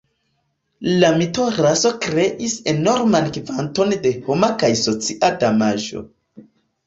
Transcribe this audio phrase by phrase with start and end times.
[1.01, 6.03] La mito 'raso' kreis enorman kvanton de homa kaj socia damaĝo.